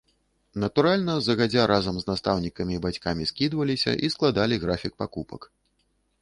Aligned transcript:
Натуральна, 0.61 1.13
загадзя 1.27 1.65
разам 1.71 1.95
з 2.03 2.09
настаўнікамі 2.11 2.73
і 2.77 2.79
бацькамі 2.87 3.29
скідваліся 3.33 3.91
і 4.09 4.11
складалі 4.15 4.55
графік 4.65 4.93
пакупак. 5.05 5.41